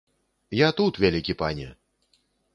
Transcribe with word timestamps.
Я 0.59 0.69
тут, 0.79 0.99
вялікі 1.03 1.37
пане! 1.43 1.69